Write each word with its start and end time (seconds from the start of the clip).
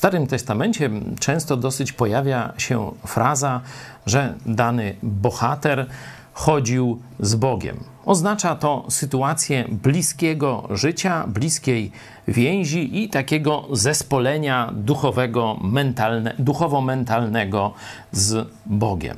Starym 0.00 0.26
Testamencie 0.26 0.90
często 1.18 1.56
dosyć 1.56 1.92
pojawia 1.92 2.52
się 2.58 2.92
fraza, 3.06 3.60
że 4.06 4.34
dany 4.46 4.96
bohater 5.02 5.86
chodził 6.32 7.00
z 7.18 7.34
Bogiem. 7.34 7.84
Oznacza 8.04 8.56
to 8.56 8.86
sytuację 8.88 9.64
bliskiego 9.68 10.68
życia, 10.70 11.26
bliskiej 11.26 11.92
więzi 12.28 13.02
i 13.02 13.08
takiego 13.08 13.68
zespolenia 13.72 14.70
duchowego, 14.74 15.56
mentalne, 15.62 16.34
duchowo-mentalnego 16.38 17.70
z 18.12 18.48
Bogiem. 18.66 19.16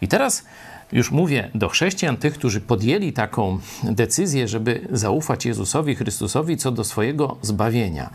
I 0.00 0.08
teraz 0.08 0.44
już 0.92 1.10
mówię 1.10 1.50
do 1.54 1.68
chrześcijan, 1.68 2.16
tych, 2.16 2.34
którzy 2.34 2.60
podjęli 2.60 3.12
taką 3.12 3.58
decyzję, 3.82 4.48
żeby 4.48 4.88
zaufać 4.92 5.46
Jezusowi 5.46 5.94
Chrystusowi 5.94 6.56
co 6.56 6.70
do 6.70 6.84
swojego 6.84 7.36
zbawienia. 7.42 8.10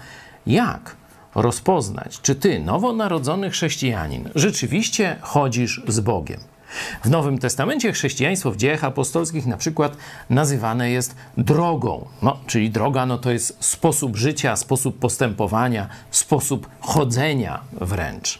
Jak 0.47 1.04
rozpoznać, 1.35 2.21
czy 2.21 2.35
ty, 2.35 2.59
nowonarodzony 2.59 3.49
chrześcijanin, 3.49 4.29
rzeczywiście 4.35 5.15
chodzisz 5.21 5.81
z 5.87 5.99
Bogiem? 5.99 6.39
W 7.03 7.09
Nowym 7.09 7.37
Testamencie 7.37 7.91
chrześcijaństwo 7.91 8.51
w 8.51 8.57
dziejach 8.57 8.83
apostolskich 8.83 9.45
na 9.45 9.57
przykład 9.57 9.97
nazywane 10.29 10.89
jest 10.91 11.15
drogą. 11.37 12.07
No, 12.21 12.37
czyli 12.47 12.69
droga 12.69 13.05
no 13.05 13.17
to 13.17 13.31
jest 13.31 13.63
sposób 13.63 14.15
życia, 14.15 14.55
sposób 14.55 14.99
postępowania, 14.99 15.89
sposób 16.11 16.69
chodzenia 16.79 17.61
wręcz. 17.81 18.39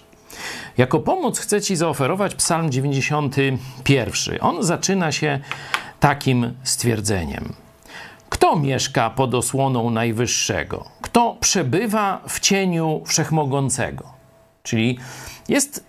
Jako 0.78 1.00
pomoc 1.00 1.40
chcę 1.40 1.62
Ci 1.62 1.76
zaoferować 1.76 2.36
Psalm 2.36 2.72
91. 2.72 4.38
On 4.42 4.64
zaczyna 4.64 5.12
się 5.12 5.40
takim 6.00 6.54
stwierdzeniem. 6.64 7.54
Kto 8.30 8.56
mieszka 8.56 9.10
pod 9.10 9.36
osłoną 9.36 9.90
Najwyższego? 9.90 10.86
Kto 11.16 11.38
przebywa 11.40 12.22
w 12.28 12.40
cieniu 12.40 13.02
Wszechmogącego? 13.06 14.04
Czyli 14.64 14.98
jest 15.48 15.84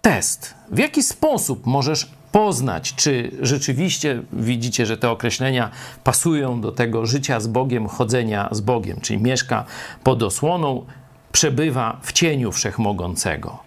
test. 0.00 0.54
W 0.70 0.78
jaki 0.78 1.02
sposób 1.02 1.66
możesz 1.66 2.10
poznać, 2.32 2.94
czy 2.94 3.30
rzeczywiście 3.40 4.22
widzicie, 4.32 4.86
że 4.86 4.96
te 4.96 5.10
określenia 5.10 5.70
pasują 6.04 6.60
do 6.60 6.72
tego 6.72 7.06
życia 7.06 7.40
z 7.40 7.46
Bogiem, 7.46 7.88
chodzenia 7.88 8.48
z 8.52 8.60
Bogiem, 8.60 9.00
czyli 9.00 9.22
mieszka 9.22 9.64
pod 10.04 10.22
osłoną, 10.22 10.86
przebywa 11.32 12.00
w 12.02 12.12
cieniu 12.12 12.52
Wszechmogącego. 12.52 13.58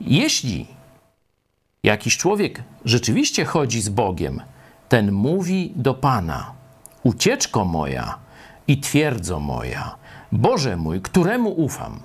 Jeśli 0.00 0.66
jakiś 1.82 2.16
człowiek 2.16 2.62
rzeczywiście 2.84 3.44
chodzi 3.44 3.80
z 3.80 3.88
Bogiem, 3.88 4.42
ten 4.88 5.12
mówi 5.12 5.72
do 5.76 5.94
Pana: 5.94 6.52
Ucieczko 7.02 7.64
moja 7.64 8.18
i 8.68 8.80
twierdzo 8.80 9.40
moja, 9.40 10.03
Boże 10.34 10.76
mój, 10.76 11.00
któremu 11.00 11.50
ufam. 11.50 12.00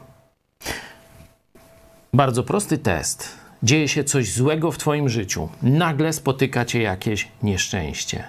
Bardzo 2.13 2.43
prosty 2.43 2.77
test. 2.77 3.37
Dzieje 3.63 3.87
się 3.87 4.03
coś 4.03 4.33
złego 4.33 4.71
w 4.71 4.77
Twoim 4.77 5.09
życiu, 5.09 5.49
nagle 5.61 6.13
spotyka 6.13 6.65
Cię 6.65 6.81
jakieś 6.81 7.27
nieszczęście. 7.43 8.23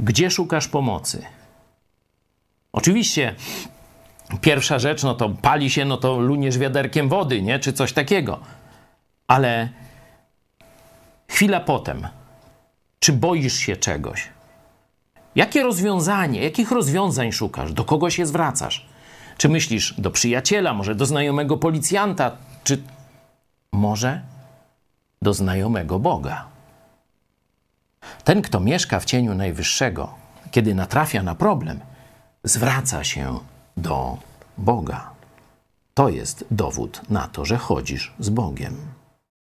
Gdzie 0.00 0.30
szukasz 0.30 0.68
pomocy? 0.68 1.22
Oczywiście, 2.72 3.34
pierwsza 4.40 4.78
rzecz, 4.78 5.02
no 5.02 5.14
to 5.14 5.28
pali 5.28 5.70
się, 5.70 5.84
no 5.84 5.96
to 5.96 6.18
luniesz 6.20 6.58
wiaderkiem 6.58 7.08
wody, 7.08 7.42
nie? 7.42 7.58
Czy 7.58 7.72
coś 7.72 7.92
takiego 7.92 8.40
ale 9.30 9.68
chwila 11.28 11.60
potem, 11.60 12.08
czy 12.98 13.12
boisz 13.12 13.54
się 13.54 13.76
czegoś? 13.76 14.28
Jakie 15.34 15.62
rozwiązanie, 15.62 16.42
jakich 16.42 16.70
rozwiązań 16.70 17.32
szukasz? 17.32 17.72
Do 17.72 17.84
kogo 17.84 18.10
się 18.10 18.26
zwracasz? 18.26 18.86
Czy 19.40 19.48
myślisz 19.48 19.94
do 19.98 20.10
przyjaciela, 20.10 20.74
może 20.74 20.94
do 20.94 21.06
znajomego 21.06 21.56
policjanta, 21.56 22.32
czy 22.64 22.82
może 23.72 24.22
do 25.22 25.34
znajomego 25.34 25.98
Boga? 25.98 26.46
Ten, 28.24 28.42
kto 28.42 28.60
mieszka 28.60 29.00
w 29.00 29.04
cieniu 29.04 29.34
Najwyższego, 29.34 30.14
kiedy 30.50 30.74
natrafia 30.74 31.22
na 31.22 31.34
problem, 31.34 31.80
zwraca 32.44 33.04
się 33.04 33.38
do 33.76 34.18
Boga. 34.58 35.10
To 35.94 36.08
jest 36.08 36.44
dowód 36.50 37.00
na 37.10 37.28
to, 37.28 37.44
że 37.44 37.56
chodzisz 37.56 38.12
z 38.18 38.30
Bogiem. 38.30 38.76